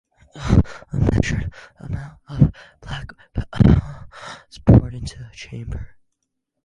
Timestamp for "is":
4.49-4.57